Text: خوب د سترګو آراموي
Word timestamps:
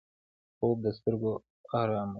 خوب 0.57 0.77
د 0.85 0.87
سترګو 0.97 1.31
آراموي 1.79 2.09